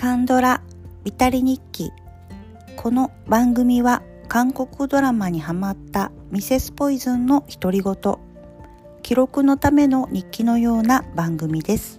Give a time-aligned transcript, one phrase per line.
[0.00, 0.62] カンドラ
[1.02, 1.90] ビタリ日記。
[2.76, 7.96] この番組は韓国ドラマにハマったミセスポイズンの独り言。
[9.02, 11.98] 記録のための日記のような番組です。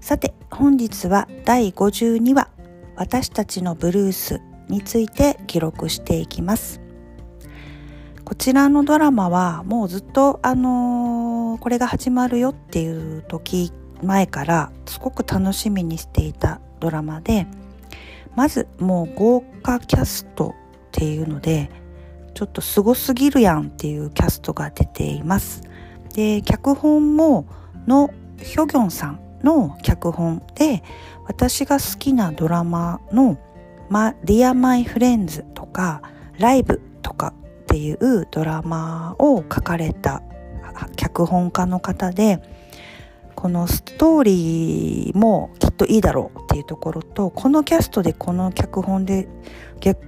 [0.00, 2.48] さて本日は第52話
[2.96, 4.40] 私たちのブルース
[4.70, 6.80] について記録していきます。
[8.24, 13.70] こちらのドラマはもうずっとあのー、これが始まるよっていう時
[14.02, 17.46] 前からすごく楽しみにしていたドラマで
[18.34, 20.54] まずもう豪華キャスト
[20.88, 21.70] っていうので
[22.34, 25.62] ちょっとすごすぎるやんっていうキャストが出ています。
[26.14, 27.46] で脚本も
[27.86, 30.82] ノ・ヒギョンさんの脚本で
[31.26, 33.38] 私が好きなドラマの
[33.88, 36.02] 「ま、ディア・マイ・フレンズ」とか
[36.38, 37.32] 「ライブ」とか
[37.62, 40.22] っていうドラマを書かれた
[40.96, 42.42] 脚本家の方で
[43.36, 49.28] このストーリーもきっといいだろうっていうところとこのキャストでこの脚本で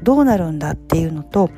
[0.02, 1.50] どうなるんだっていうのと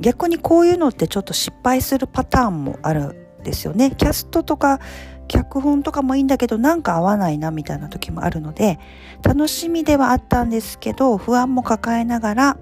[0.00, 3.90] 逆にこういうのってちょっと失敗するパターンもあるんですよね。
[3.90, 4.78] キャストとか
[5.26, 8.78] 脚本とかもいいんだけどなんか合わないなみたいな時もあるので
[9.22, 12.56] 楽しみではあったんですけど不安も抱えながら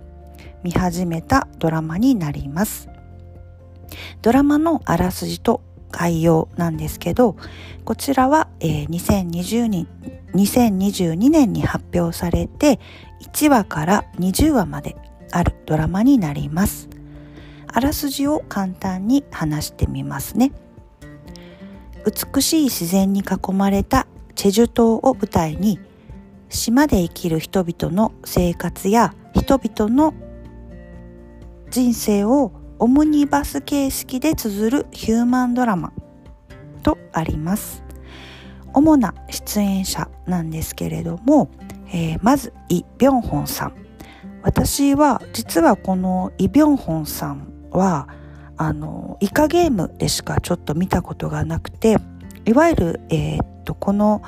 [0.65, 2.89] 見始めたドラマになります。
[4.23, 5.61] ドラマのあらすじと
[5.97, 7.37] 概要なんですけど
[7.85, 9.89] こちらは、えー、2020年
[10.35, 12.79] 2022年に発表されて
[13.23, 14.97] 1話から20話まで
[15.33, 16.89] あるドラマになります。
[17.69, 20.53] あらすじを簡単に話してみますね。
[22.05, 25.81] 美しい自然に囲まれたチェジュ島を舞台に
[26.49, 30.15] 島で生きる人々の生活や人々の
[31.71, 35.93] 人生をオムニバス形式で綴るヒューマンドラマ
[36.83, 37.83] とあります。
[38.75, 41.49] 主な出演者なんですけれども、
[41.89, 43.73] えー、まずイ・ビョンホンさん。
[44.43, 48.09] 私は実はこのイ・ビョンホンさんは
[48.59, 51.97] あのイカゲームでしかちょっと見たことがなくて
[52.45, 54.23] いわゆる、えー、っとこの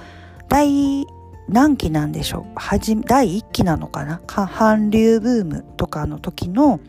[0.49, 1.07] 第
[1.49, 3.05] 何期なんでしょう。
[3.07, 4.21] 第1期なのかな。
[4.27, 6.81] 韓流ブームとかの時の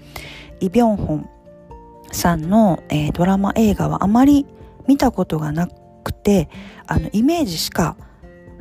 [0.61, 1.29] イ・ビョンホン
[2.15, 4.45] さんの、えー、ドラマ映画はあまり
[4.87, 5.67] 見たことがな
[6.03, 6.49] くて
[6.87, 7.95] あのイメージしか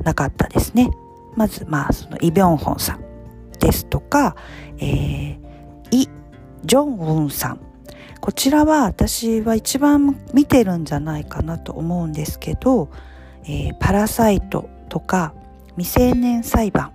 [0.03, 0.89] なかったですね。
[1.35, 3.03] まずまあそのイ・ビョンホンさん
[3.59, 4.35] ですとか、
[4.77, 5.39] えー、
[5.91, 6.09] イ・
[6.65, 7.59] ジョンウンさん
[8.19, 12.89] こちらは私は一番見てるんじゃないかなと思うんですけど
[13.45, 15.33] 「えー、パラサイト」とか
[15.77, 16.91] 「未成年裁判」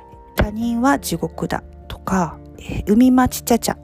[0.36, 3.78] 「他人は地獄だ」とか「えー、海町ちゃちゃ」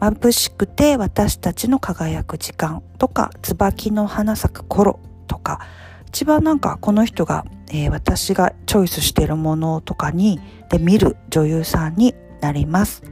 [0.00, 5.60] 眩しくて私たちの輝く時間とか椿の花咲く頃とか
[6.06, 13.02] 一番なんかこの人が、えー、私がチョイスしているものとかにで見る女優さんになります。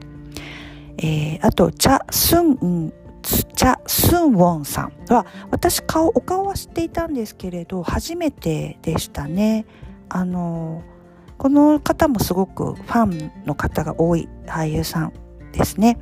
[0.99, 2.93] えー、あとチャ・スン
[3.23, 9.67] チャ・スンウォンさんは私顔お顔は知っていたんですけれど初めてでしたね。
[10.09, 10.83] あの
[11.37, 15.13] この方もすごくファンの方が多い俳優さん
[15.53, 15.99] ですね。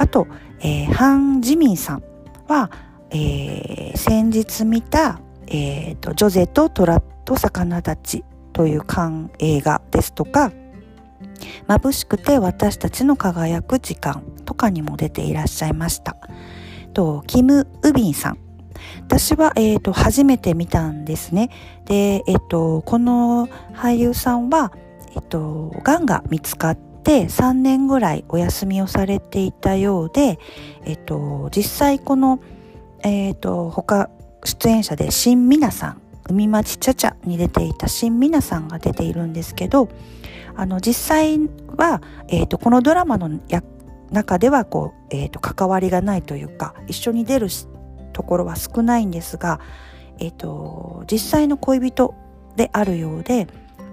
[0.00, 0.26] あと、
[0.60, 2.02] えー、ハン・ジミンさん
[2.48, 2.70] は、
[3.10, 8.24] えー、先日見た、えーと、ジョゼと虎と魚たち
[8.54, 10.52] という韓映画ですとか、
[11.68, 16.16] 眩しくて私たちの輝く時間とかにも出ていらっしゃいました。
[16.94, 18.38] と、キム・ウビンさん。
[19.02, 21.50] 私は、えーと、初めて見たんですね。
[21.84, 24.72] で、え、ー、と、この俳優さんは、
[25.14, 30.38] えっ、ー、と、癌が見つかってて3年ぐらいお休みをされていたようで、
[30.84, 32.40] えっと、実際この、
[33.02, 34.10] えっと、他
[34.44, 39.88] 出演者で新皆さん海町ちゃちゃに出ていた新皆さんが出ているんですけど
[40.54, 41.38] あの実際
[41.76, 43.40] は、えっと、このドラマの
[44.10, 47.48] 中ではこう、えっと、関わりがないというか一緒に出る
[48.12, 49.60] ところは少ないんですが、
[50.18, 52.14] えっと、実際の恋人
[52.56, 53.46] であるようで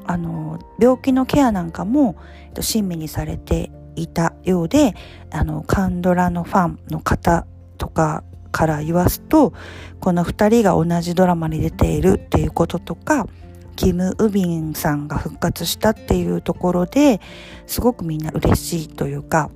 [0.07, 2.15] あの病気のケアなんかも
[2.59, 4.95] 親身にされていたようで
[5.31, 7.45] あのカンドラのファンの方
[7.77, 9.54] とかから言わすと
[10.00, 13.27] この2人が同じドラマに出ているっていうこととか
[13.75, 17.21] キム・ウビンさんが復活したっていうところで
[17.68, 19.51] すごくみんな嬉しいというか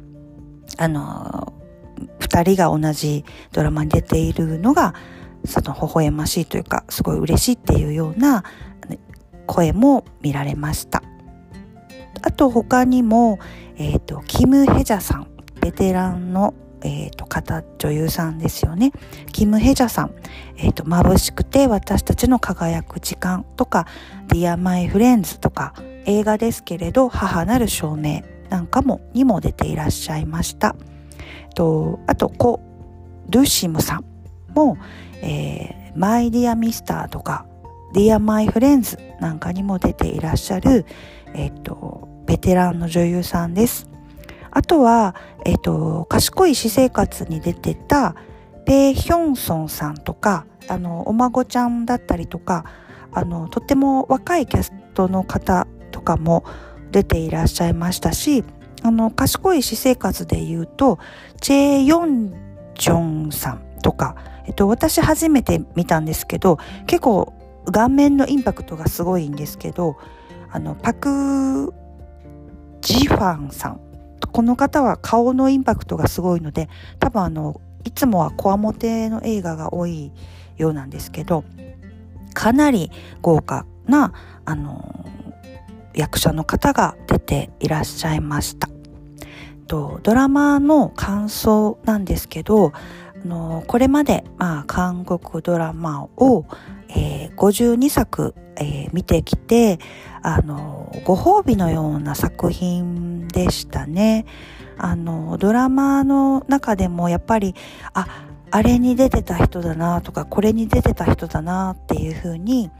[0.77, 1.53] あの
[2.19, 4.93] 2人が同じドラマに出ているのが
[5.45, 8.43] その微笑ましいというかすごい嬉しいっていうような
[9.51, 11.03] 声も見られました。
[12.21, 13.37] あと他にも、
[13.75, 15.27] えーと、キム・ヘジャさん
[15.59, 18.93] ベテランの、えーと、方女優さんですよね。
[19.33, 20.11] キム・ヘジャさん、
[20.55, 23.87] えーと「眩しくて私たちの輝く時間」とか
[24.31, 25.73] 「Dear My Friends」とか
[26.05, 30.77] 映画ですけれど母なる証明なんかもにも出ていらっしゃいました。
[31.55, 32.61] とあとコ・
[33.27, 34.05] ドゥシムさん
[34.55, 34.77] も、
[35.21, 37.45] えー、マイ・ディア・ミスターとか
[37.93, 40.85] ディア・マイ・フレンズなんかにも出ていらっしゃる、
[41.33, 43.89] えっ、とベテランの女優さんです。
[44.51, 45.15] あとは、
[45.45, 48.15] えっ、と賢い医師生活に出てた
[48.65, 52.65] ペ・ヒョンソンさんとかあのお孫ちゃんだったりとか
[53.11, 56.45] あのとっても若いキャストの方とかも
[56.91, 58.43] 出ていらっしゃいましたし
[58.83, 60.99] あの賢い私生活で言うと
[61.39, 62.31] チェ・ヨン
[62.75, 64.15] ジョンさんとか、
[64.47, 67.33] えっと、私初めて見たんですけど結構
[67.65, 69.97] 顔面のインパクトがすごいんですけど
[70.49, 71.73] あのパク・
[72.81, 73.81] ジファンさん
[74.31, 76.69] この方は顔のインパクトがすごいので
[76.99, 80.11] 多分あのいつもはこわもての映画が多い
[80.57, 81.43] ようなんですけど
[82.33, 82.91] かなり
[83.21, 84.13] 豪華な
[84.45, 85.05] あの
[85.93, 88.69] 役者の方が出ていらっしゃいました。
[89.67, 92.73] とドラマの感想なんですけど
[93.23, 96.45] あのこれまで、まあ、韓国ドラマを、
[96.95, 99.79] えー、52作、えー、見てきて
[100.21, 104.25] あのご褒美のような作品でしたね。
[104.77, 107.53] あのドラマの中でもやっぱり
[107.93, 108.07] あ
[108.49, 112.71] あれに出てた人だなとかこれに出てた人だなっていう風に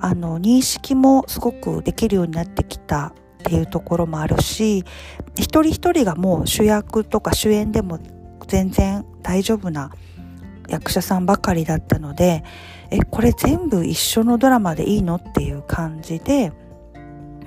[0.00, 3.12] あの認識もすごくできるようになってきたっ
[3.44, 4.84] ていうところもあるし
[5.36, 7.98] 一人一人がもう主役とか主演でも
[8.46, 9.90] 全然大丈夫な
[10.68, 12.44] 役者さんばかりだったので
[12.90, 15.16] えこれ全部一緒のドラマでいいの？
[15.16, 16.52] っていう感じで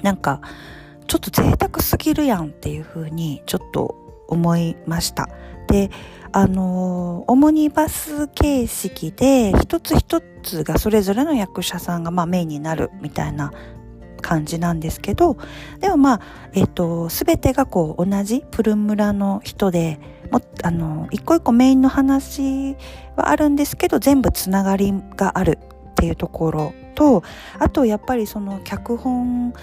[0.01, 0.41] なんか
[1.07, 3.95] ちょっと贅沢すぎるやんっていう風にちょっと
[4.27, 5.29] 思いました。
[5.67, 5.91] で
[6.31, 13.51] あのオムニバス形式で一つ一つがそれぞれの役者さんがまあメインになるみたいな
[14.21, 15.37] 感じなんですけど
[15.79, 16.21] でもまあ、
[16.53, 19.99] えっ、ー、と全てがこう同じプルン村の人で
[20.31, 22.75] もあの一個一個メインの話
[23.19, 25.59] はあるんですけど全部つながりがある
[25.91, 27.23] っていうところと
[27.59, 29.53] あとやっぱりその脚本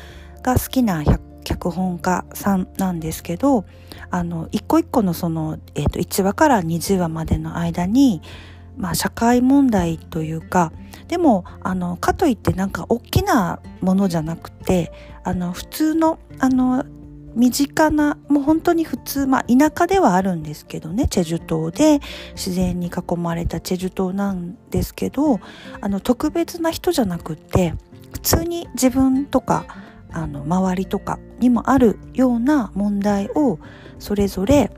[0.42, 1.02] が好きな
[1.44, 3.64] 脚本家さんなんですけど
[4.10, 8.20] あの一個一個のその、えーと、1話から20話までの間に、
[8.76, 10.72] まあ、社会問題というか
[11.08, 14.92] でもあのかといってなんか大きなものじゃなくて
[15.24, 16.84] あの普通のあの
[17.36, 22.00] 身近なもう本当に普通、まあ、田舎ではあるんですけどねチェジュ島で
[22.34, 25.38] 自然に囲まれたチェジュ島なんですけど
[25.80, 27.74] あの特別な人じゃなくって
[28.12, 29.66] 普通に自分とか
[30.10, 33.58] あの周りとかにもあるような問題を
[33.98, 34.70] それぞれ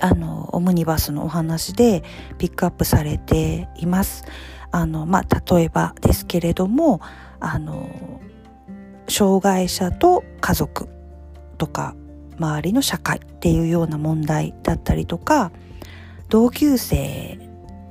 [0.00, 2.02] あのオムニバスのお話で
[2.38, 4.24] ピックアップされています。
[4.70, 7.00] あのまあ、例えばですけれども
[7.40, 7.88] あの
[9.08, 10.97] 障害者と家族
[11.58, 11.94] とか
[12.38, 15.52] 周りの社会っていうような問題だったりとか
[16.28, 17.38] 同級生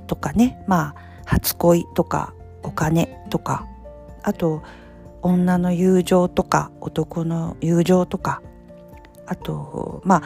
[0.07, 2.33] とかねまあ初恋とか
[2.63, 3.67] お金とか
[4.23, 4.63] あと
[5.21, 8.41] 女の友情とか男の友情とか
[9.25, 10.23] あとまあ、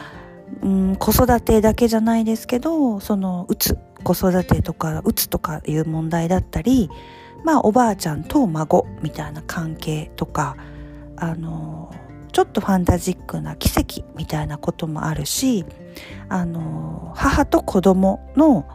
[0.62, 6.90] うん、子育てだけじゃないですけどそのうつ子育てとかうつとかいう問題だったり
[7.44, 10.56] まあおばあちゃんと孫みたいな関係とか
[11.16, 11.92] あの
[12.32, 15.64] ちょっとファンタジックな奇跡みたいなこともあるし
[16.28, 18.66] あの母と子供の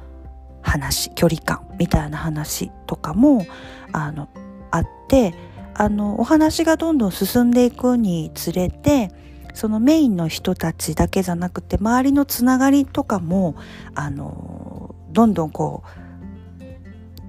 [0.62, 3.46] 話距離感みたいな話とかも
[3.94, 4.30] あの
[4.72, 5.34] あって
[5.74, 9.12] あのお話がどんどん進んでいくにつれて
[9.54, 13.56] そのメインの人たちだけじゃなくて周りのつながりとかも
[13.96, 16.08] あのどんどんこう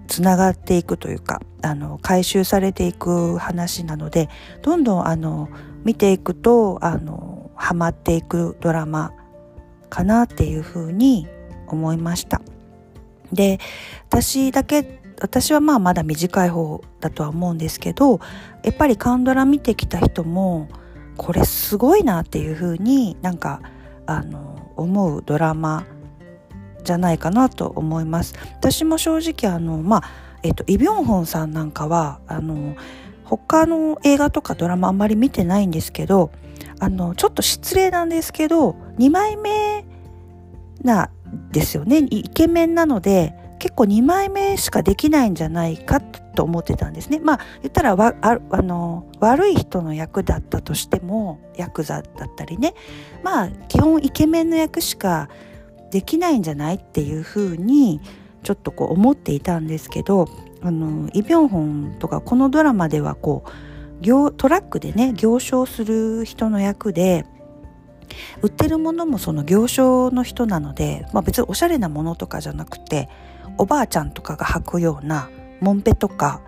[0.09, 4.29] つながっていくというかあの回収されていく話なので
[4.63, 5.49] どんどんあの
[5.85, 9.13] 見ていくとあのハマっていくドラマ
[9.91, 11.27] かなっていうふうに
[11.67, 12.41] 思いました。
[13.33, 13.59] で
[14.09, 18.21] 私だけ私はまあまだ短い方だとは思うんですけど
[18.63, 20.69] やっぱりカンドラ見てきた人も
[21.17, 23.61] これすごいなっていうふうになんか
[24.07, 25.85] あの思うドラマ
[26.85, 28.35] じゃないかなと思います。
[28.55, 30.03] 私も正直あのまあ
[30.43, 32.77] えっとイ・ビョンホンさんなんかはあの
[33.29, 36.31] 他の映画とかドラマあんまり見てないんですけど
[36.81, 39.85] あのちょっと失礼なんですけど2枚目
[40.83, 47.19] なんですよねイケメンなので結構2枚目しかできないんじゃないかと思ってたんですね。
[47.19, 52.75] まあ言ったらわああの悪い人の役だったとしてもヤクザだったりね
[53.25, 55.29] まあ基本イケメンの役しか
[55.91, 58.01] できないんじゃないっていうふうに
[58.45, 60.29] ちょっとこう思っていたんですけど
[60.61, 63.51] あのイ・ビョンホンとかこのドラマではこう
[64.33, 67.27] トラックでね行商する人の役で
[68.43, 73.09] 売ってるものもその行商の人なので、まあ、別におしゃれなものとかじゃなくて
[73.59, 76.43] おばあちゃんとかが履くようなもんぺとか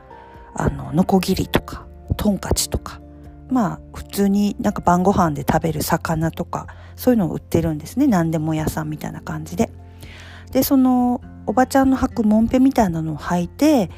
[0.54, 1.86] あのノコギリとか
[2.16, 3.00] トンカチとか
[3.48, 9.70] まあ普通になんか晩ご飯で食べる魚とかそういうのを売ってるんですね何でも屋さんみたいな感じで。
[10.52, 13.90] でそのおばちゃんの履くもんぺみたいなのを履いて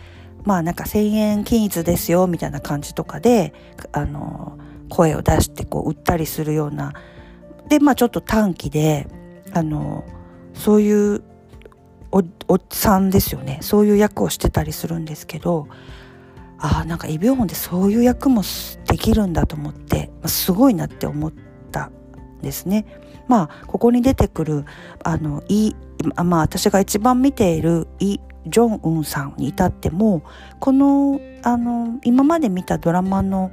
[0.45, 3.53] まあなんか1,000円均一ですよみたいな感じとかで
[3.93, 4.59] あの
[4.89, 6.93] 声を出してこう売ったりするような
[7.69, 9.07] でまあちょっと短期で
[9.53, 10.05] あの
[10.55, 11.23] そういう
[12.11, 15.69] おおっさんですよねそういう役をしてたりするんですけど
[16.59, 18.43] ああなんかイ・ビョンホンでそういう役も
[18.87, 21.33] できるんだと思って、まあ、すごいなって思っ
[21.73, 22.87] たんですね。
[23.27, 24.65] まあここに出てくる
[25.03, 30.23] あのイまあ私が一番見ているイ・ジョンウンさんに至っても
[30.59, 33.51] このあの今まで見たドラマの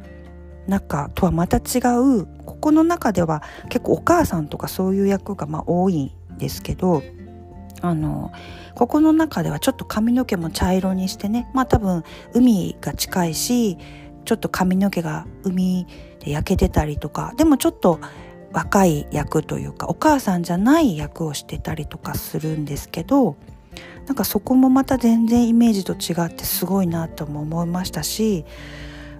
[0.68, 7.02] 中とはまた違うここの中では結構お母さんとかそういう役がまあ多いんですけど
[7.82, 8.32] あの
[8.76, 12.04] ここの中ではちょっと髪の毛も茶色にしてねまあ多分
[12.34, 13.78] 海が近いし
[14.26, 15.88] ちょっと髪の毛が海
[16.20, 18.00] で焼けてたりとかでもちょっと
[18.52, 23.36] 若い役というかお母さんじゃない役をしてたりとかするんですけど
[24.08, 28.46] なんかそこもまた全然イメージと違ってすごいなとも思いましたし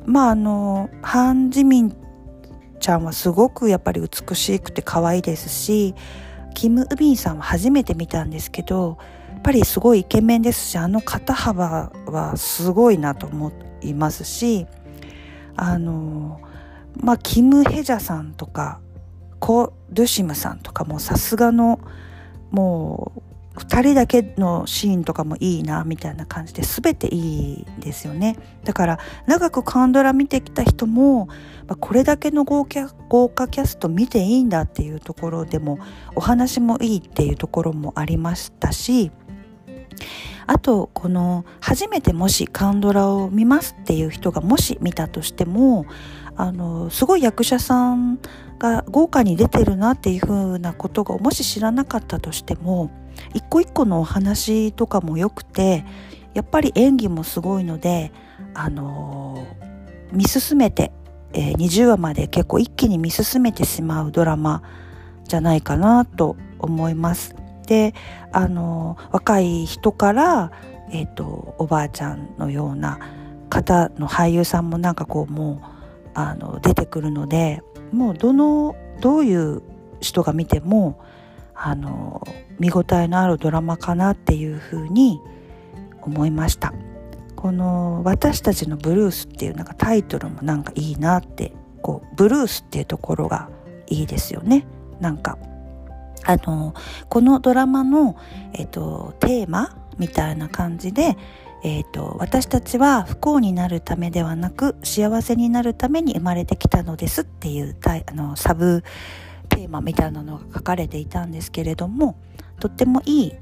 [0.06, 1.96] まああのハン・ジミン
[2.80, 5.94] ちゃんはすごくやっぱり美しくて可愛いですし
[6.56, 8.98] キム・ウビンさんは初めて見たんですけど
[9.32, 14.66] やっぱりすごいイケメンですしあの肩幅はすごいなと思いますし
[15.56, 16.42] あの
[16.96, 18.82] まあキム・ヘジャさんとか
[19.40, 21.80] コ・ドゥシムさんとかもさすがの
[22.52, 23.30] もう
[23.60, 28.38] 2人だけのシーンとかもいいなみたいな感じで全ていいですよね。
[28.64, 31.28] だから長くカンドラ見てきた人も、
[31.80, 35.78] これだけの豪華豪華キャスト見ていいんだっていうところでも
[36.16, 39.12] お話もいいっていうところもありましたし
[40.48, 45.86] あとこの初めてもしカンドラを見ますっていう人がもし見たとしても
[46.36, 48.18] あのすごい役者さん
[48.60, 52.92] が豪華に出てるなっていう風なことがもし知らなかったとしても
[53.34, 55.86] 一個一個のお話とかも良くて
[56.34, 58.12] やっぱり演技もすごいので
[58.54, 60.92] あのー、見進めて、
[61.34, 64.64] えー、20話まで結構一気に見進めてしまうドラマ
[65.24, 67.36] じゃないかなと思います。
[67.68, 67.94] で
[68.32, 70.52] あのー、若い人から、
[70.92, 73.00] えーと、おばあちゃんのような
[73.50, 75.80] 方の俳優さんもなんかこうもう
[76.16, 79.62] あの出てくるのでもうどのどういう
[80.02, 81.00] 人が見ても
[81.56, 82.26] あの
[82.60, 85.20] 見応えのあるドラマかなっていうふうに
[86.02, 86.74] 思いました。
[87.36, 93.50] この「私たちのブルース」っていうなんかタイトルもなんかいいなってこうブルースっていうところが
[93.88, 94.66] いいですよね。
[95.00, 95.38] なんか
[96.26, 96.74] あの
[97.08, 98.16] このドラマの、
[98.54, 101.18] えっと、テーマみたいな感じで、
[101.62, 108.84] えっと、私たちは不幸になるためではなく幸せになるために生まれてきたのですっていうあのサブ
[109.50, 112.18] テーマみたいなのが書かれていたんですけれども
[112.60, 113.34] とってもいい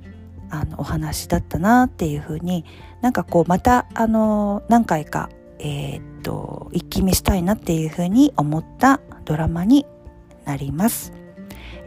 [0.50, 2.66] あのお話だったなっていうふうに
[3.02, 9.86] なんかこうまたあの何回かえー、っと一気見したいなっていうふうに思ったドラマに
[10.46, 11.14] なります、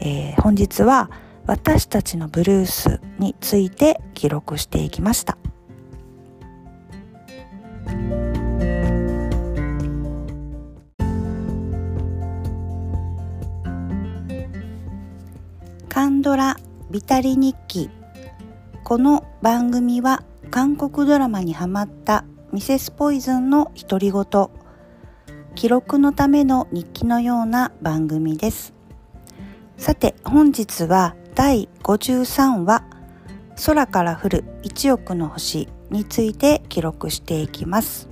[0.00, 1.10] えー、本日は
[1.46, 5.38] 私たちのブルースについて記録していきました。
[15.88, 16.56] カンドラ
[16.90, 17.90] ビタリ日記。
[18.84, 24.25] この番組は韓国ドラマにハマったミセスポイズンの独り言。
[25.54, 28.72] 記録のための日記のような番組です。
[29.76, 32.84] さて本日は第53話。
[33.66, 35.68] 空から降る1億の星。
[35.90, 38.09] について記録していきます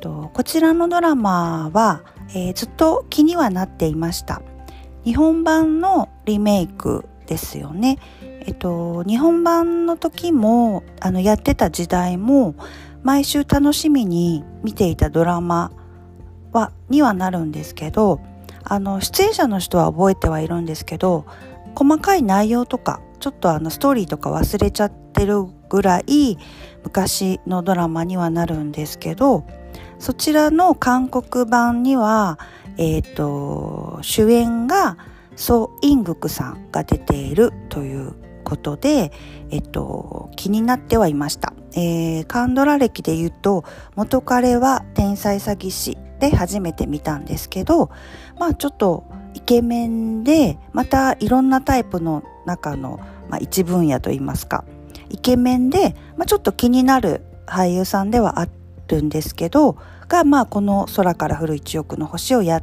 [0.00, 4.42] こちらのドラマは、えー、ずっと気にはなっていました
[5.04, 7.98] 日本版のリメイクですよね。
[8.20, 12.54] えっと、日本版の時もあのやってた時代も
[13.02, 15.70] 毎週楽しみに見ていたドラマ
[16.52, 18.20] はにはなるんですけど
[18.64, 21.26] あの出演者の人は覚えてはいるんですけど
[21.74, 26.38] 細かい内容とかちょっとあのストーリーとか忘れちゃっててるぐらい
[26.84, 29.44] 昔のドラマにはなるんですけど
[29.98, 32.38] そちらの韓国版には
[32.78, 34.96] えっ、ー、と、主演が
[35.36, 39.12] ソ・イングクさんが出ているということで、
[39.50, 41.52] えっと、気になってはいました。
[41.74, 43.62] ええー、カンドラ歴で言うと
[43.94, 47.90] 元彼は天才詐欺師で初めて見たんですけど
[48.38, 52.98] まあちょっとイケメンでまたいろんなタイプの中の、
[53.28, 54.64] まあ、一分野といいますか
[55.10, 58.48] イケメンで、まあ、ちょっと気になる俳優さんではあ
[58.88, 59.76] るんですけど
[60.08, 62.62] が、まあ、この「空から降る一億の星」をやっ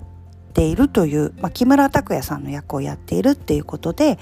[0.53, 4.17] ているという、まあ、木村拓哉さんの役をやっているっていうことで、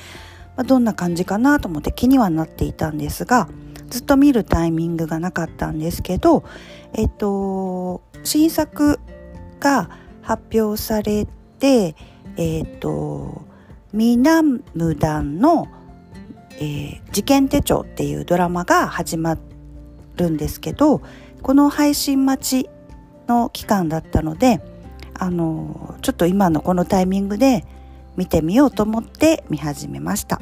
[0.56, 3.48] まあ、どんな感じかなと思って気にはなっていたんですが
[3.90, 6.44] ずっと見るタイミングがなかったんですけど、
[6.94, 9.00] えっと、新作
[9.60, 9.90] が
[10.24, 11.28] 発表され
[11.60, 11.96] て、
[12.38, 13.44] えっと、
[13.92, 14.64] ミナム
[14.98, 15.68] ダンの、
[16.58, 19.38] えー、事件手帳っていうドラマが始ま
[20.16, 21.02] るんですけど、
[21.42, 22.70] この配信待ち
[23.28, 24.62] の期間だったので、
[25.14, 27.66] あの、ちょっと今のこのタイミングで
[28.16, 30.42] 見てみようと思って見始めました。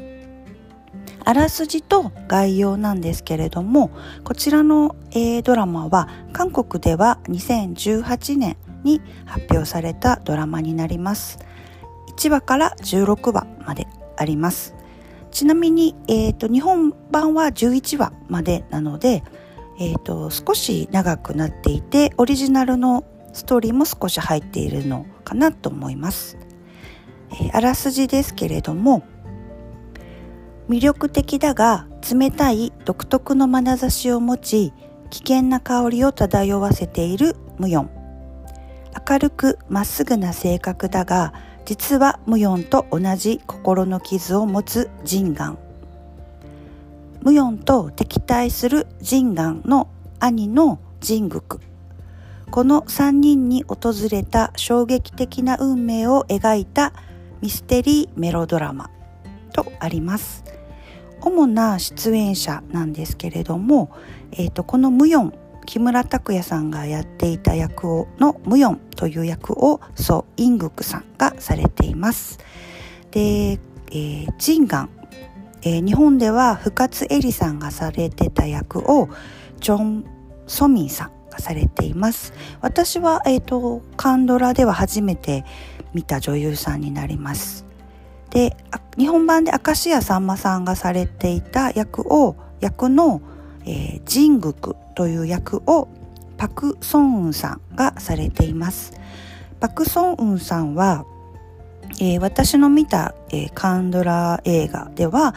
[1.24, 3.92] あらすじと概要なんですけれども
[4.24, 11.40] こちらの、えー、ドラマは韓国では2018年に発表されたドラマになります
[12.18, 13.88] 1話から16話まで
[14.18, 14.76] あります
[15.32, 19.24] ちなみに、えーと、日本版は11話までなので、
[19.80, 26.38] えーと、少し長くなっていてオリジナルのストーリーも少し入っているのかなと思います、
[27.32, 29.04] えー、あらすじですけれども
[30.70, 34.74] 魅力的だが冷たい独特の眼差しを持ち
[35.10, 38.02] 危険な香りを漂わせているムヨン。
[39.10, 41.34] 明るくまっすぐな性格だが
[41.66, 45.58] 実はムヨと同じ心の傷を持つジンガン。
[47.22, 49.88] ムヨと敵対するジンガンの
[50.20, 51.60] 兄のジングク。
[52.50, 56.94] この3人に訪れた衝撃的な運命を描いた
[57.42, 58.90] ミステリーメロドラマ。
[59.54, 60.44] とあります。
[61.22, 63.92] 主な出演者なんですけれども、
[64.32, 65.34] えーと、このムヨン
[65.66, 68.82] 木村拓哉さんがやっていた役をのムヨン。
[69.02, 72.38] という役をソ・イングクさんがされています。
[73.10, 74.90] で、えー、ジンガン、
[75.64, 79.10] えー、日本では深津絵里さんがされてた役を
[79.60, 80.06] ジョン・
[80.46, 82.32] ソミンさんがされています。
[82.62, 85.46] 私は、えーとカンドラでは初めて
[85.96, 87.66] 見た女優さんになります。
[88.30, 88.56] で
[89.00, 93.24] 日本版で明石家さんまさんがされていた役を役の、
[93.66, 95.88] えー、ジングクという役を
[96.42, 98.94] パク・ソンウンさんがされています。
[99.60, 101.06] パク・ソンウンさんは、
[102.00, 105.36] えー、私の見た、えー、カンドラ映画では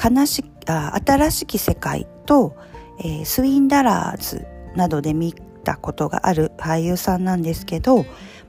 [0.00, 2.54] 悲しあ新しき世界と、
[3.00, 8.04] えー、スウィンダラーズなどで見たことがある俳優さんなんですけど、ま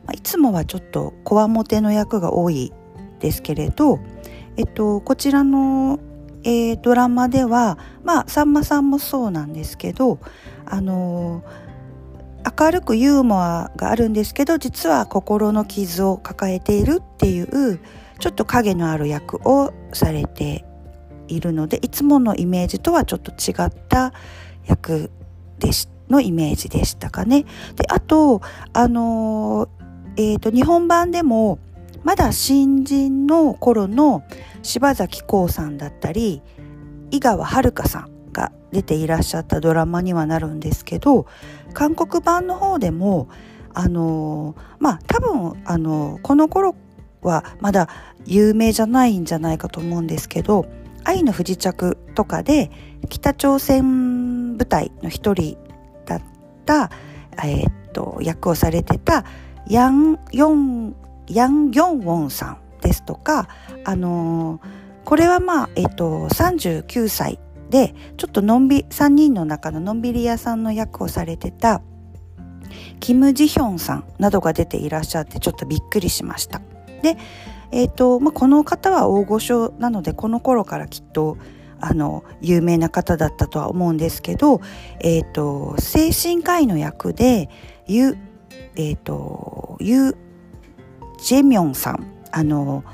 [0.09, 2.71] あ、いつもはちょっとこわもての役が多い
[3.19, 3.97] ですけれど、
[4.57, 5.99] えっと、こちらの、
[6.43, 10.19] えー、ドラマでは、まあ、さんまさんもそうなんですけど、
[10.67, 11.64] あのー、
[12.59, 17.79] 明るくユーモアがあるんですけど、実は心の傷を抱えているっていう、
[18.19, 20.65] ちょっと影のある役をされて
[21.27, 24.13] いるので、いつものイメージとはちょっと違った
[24.65, 25.11] 役
[25.59, 27.45] でしのイメージでしたかね。
[27.75, 28.41] で、あと、
[28.73, 29.67] あの、
[30.17, 31.57] えっ、ー、と、日本版でも、
[32.05, 34.23] まだ新人の頃の
[34.61, 36.43] 柴咲コウさんだったり
[37.09, 38.14] 井川遥さん
[38.75, 41.27] 出ていらっしゃったドラマにはなるんですけど
[41.73, 43.29] 韓国版の方でも
[43.73, 46.75] あのまあ多分あのこの頃
[47.21, 47.87] はまだ
[48.25, 50.65] 有名じゃないんじゃないかと思うんですけど
[51.05, 52.69] 「愛の不時着」とかで
[53.07, 55.57] 北朝鮮部隊の一人
[56.05, 56.21] だっ
[56.65, 56.91] た、
[57.43, 59.23] えー、っと役をされてた
[59.69, 60.95] ヤン・ヨン
[61.27, 63.47] ヤン・ギョンウォンさんですとか、
[63.83, 64.61] あのー、
[65.05, 67.39] これはまあ、えっ、と、39歳
[67.75, 71.81] で、ちょっとのんび、3人の中ののんびり屋さんの役をされてた、
[73.01, 76.61] キム・ジヒョンさんなどが出ていらっしゃって、ちょっとびっくりしました。
[77.01, 77.17] で、
[77.73, 81.37] えっ、と、まあ、この方は大御所なので、この頃からきっと、
[81.81, 84.61] あの、有名な方だったとは思うんですけど、
[85.01, 87.49] えっ、と、精神科医の役で、
[87.87, 88.15] ゆ、
[88.77, 90.15] えっ、と、ゆ、
[91.21, 92.85] ジェミョンさん、あの、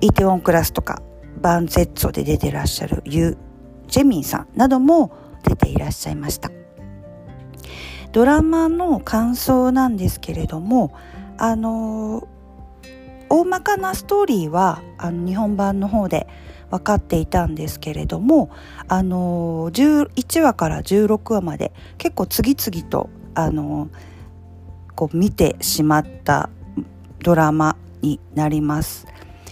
[0.00, 1.02] イテウォンクラスとか、
[1.42, 3.36] バンゼッツォで出てらっしゃるユ・
[3.92, 5.12] ジェミンさんなども
[5.44, 6.50] 出ていらっしゃいました。
[8.12, 10.94] ドラマの感想なんですけれども、
[11.36, 12.26] あの、
[13.28, 16.26] 大まかなストーリーはあの日本版の方で
[16.70, 18.48] 分かっていたんですけれども、
[18.88, 23.90] あの、11話から16話まで結構次々と、あの、
[24.94, 26.48] こう見てしまった
[27.22, 29.06] ドラマになります。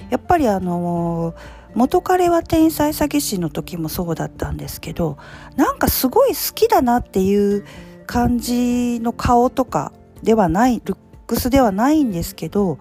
[0.08, 1.34] やっぱりあの
[1.74, 5.18] 元彼は天才詐欺師の時もそうだったんですけど
[5.56, 7.64] なんかすごい好きだなっていう
[8.06, 12.78] 感じの顔とかではないルックスではないんですけど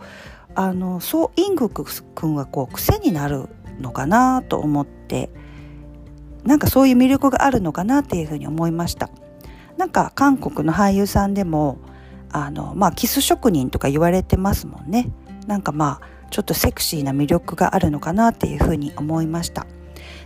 [0.55, 3.47] あのそうイングク君はこう癖になる
[3.79, 5.29] のかなと思って
[6.43, 9.09] なんかそういう魅力があるのかなっていうふうに思いました。
[9.77, 11.77] なんか韓国の俳優さんでも
[12.31, 15.11] あのまあキス職人とか言われてますもんね。
[15.47, 19.65] なんかまあちょっとセクシーな魅力があるのかなっていうふうに思いました。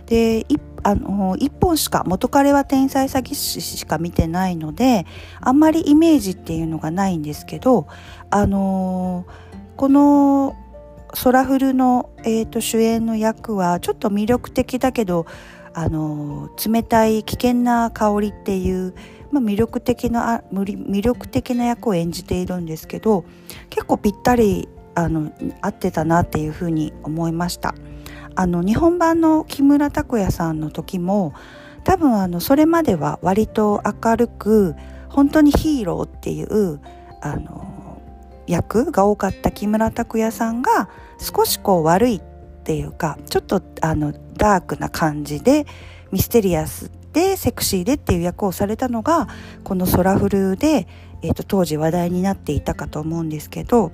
[0.06, 0.46] で
[0.82, 5.06] あの1本しか元彼は天才詐欺師しか見てないので
[5.40, 7.86] あんまりイメージっていうのがないんですけど
[8.30, 9.26] あの
[9.76, 10.56] この
[11.14, 15.26] ソラフルの、えーと、主演の役はちょっと魅力的だけど
[15.72, 18.94] あの冷たい危険な香りっていう、
[19.30, 23.24] まあ、魅力的な魅力的な役を演じているんですけど
[23.70, 27.74] 結構ぴったりあの合ってたなっていうふうに思いました。
[28.36, 31.34] あの日本版の木村拓哉さんの時も
[31.84, 34.74] 多分あのそれまでは割と明るく
[35.08, 36.80] 本当にヒーローっていう
[37.20, 38.02] あの
[38.46, 42.22] 役が多かった木村拓哉さんが少しこう悪いっ
[42.64, 45.66] ていうかちょっとあのダークな感じで
[46.10, 49.28] ミステリアスでセクシーでっていう役をされたのが
[49.62, 50.88] この「ソラフルで」
[51.22, 53.92] えーと当時話題になっていたかと思うんですけど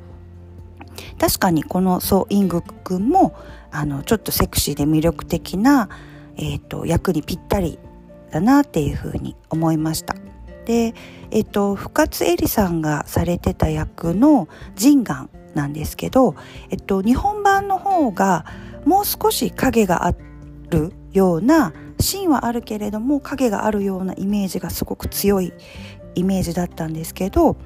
[1.18, 3.34] 確かにこのソ・イング君も
[3.70, 5.88] あのちょっとセクシーで魅力的な、
[6.36, 7.78] えーと、役にぴったり
[8.30, 10.14] だなっていうふうに思いました。
[10.64, 10.94] で、
[11.30, 16.36] え、ー、と、深津絵里さんがされてた役のジンガンなんですけど、
[16.70, 18.44] えっと、日本版の方が
[18.84, 20.14] もう少し影があ
[20.70, 25.52] るようなシーンはあるけれども影があるようなイメージがすごく強い
[26.14, 27.56] イメージだったんですけど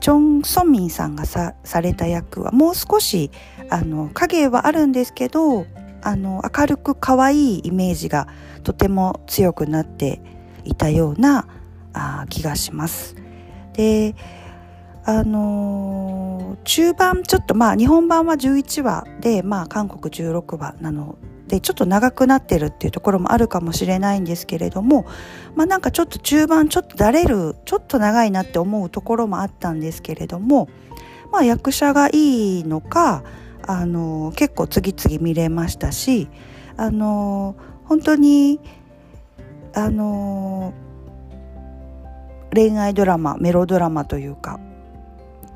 [0.00, 3.30] チョン・ソンミンさんがされた役はもう少し
[3.70, 5.66] あの影はあるんですけど
[6.02, 8.28] あの明るく可愛いイメージが
[8.62, 10.20] とても強くなって
[10.64, 11.46] いたような
[11.92, 13.16] あ気がします。
[13.72, 14.14] で
[15.04, 21.16] あのー、中盤ちょっとまあ日本版は11話で、まあ、韓国16話なの
[21.48, 25.06] でちょっと長くなってるっていうところもあるかもしれないんですけれども
[25.56, 30.68] まあなんかちょっと中盤ちょっとだれるちょっと長いなって思うところもあったんですけれども
[31.32, 33.24] まあ役者がいいのか
[33.66, 36.28] あの結構次々見れましたし
[36.76, 38.60] あの本当に
[39.74, 40.72] あの
[42.54, 44.60] 恋愛ドラマメロドラマというか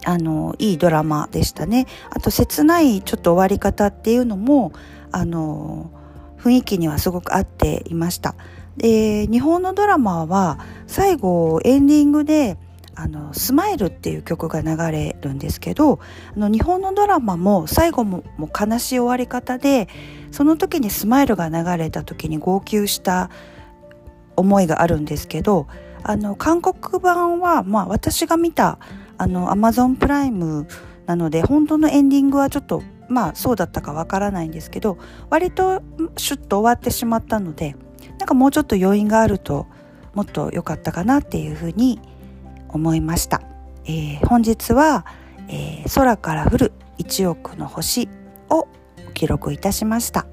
[0.04, 1.86] あのいいドラマでしたね。
[2.10, 4.72] あと切ないちょっと終わり方っていうのも
[5.12, 5.90] あの
[6.38, 8.34] 雰囲気にはすごく合っていました。
[8.76, 12.56] で日本のドラマは最後エンディングで
[12.94, 15.98] あのスマイルっていう曲が流れるんですけど
[16.34, 19.88] あの日本のドラマも最後もも悲しい終わり方で
[20.30, 23.30] その時にスマイルが流れた時に号泣した
[24.36, 25.68] 思いがあるんですけど
[26.02, 28.78] あの韓国版は、まあ、私が見た
[29.18, 30.66] あのアマゾンプライム
[31.06, 34.98] なので本当のエンディングはちょっとまあそうだったかわからないんですけど
[35.30, 35.82] 割と
[36.16, 37.76] シュッと終わってしまったので
[38.18, 39.66] なんかもうちょっと余韻があると
[40.14, 42.00] もっと良かったかなっていうふうに
[42.68, 43.42] 思いました、
[43.84, 45.06] えー、本日は、
[45.48, 48.08] えー、空から降る1億の星
[48.48, 48.68] を
[49.14, 50.26] 記録いたしました。